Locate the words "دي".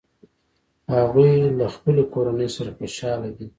3.37-3.47